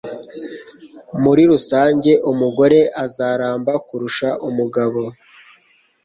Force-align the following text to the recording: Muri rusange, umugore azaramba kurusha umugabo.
Muri 1.23 1.43
rusange, 1.51 2.11
umugore 2.31 2.79
azaramba 3.03 3.73
kurusha 3.87 4.29
umugabo. 4.47 5.01